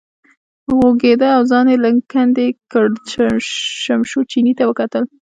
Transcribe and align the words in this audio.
غوږېده 0.75 1.29
او 1.37 1.43
ځای 1.51 1.63
یې 1.69 1.81
لږ 1.85 1.97
کندې 2.13 2.45
کړ، 2.71 2.85
شمشو 3.91 4.19
چیني 4.31 4.53
ته 4.57 4.63
وکتل. 4.67 5.03